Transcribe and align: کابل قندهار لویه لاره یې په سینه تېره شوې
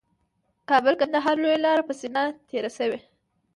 کابل 0.69 0.93
قندهار 1.01 1.35
لویه 1.41 1.59
لاره 1.65 1.81
یې 1.83 1.87
په 1.87 1.93
سینه 1.99 2.23
تېره 2.49 2.71
شوې 2.77 2.99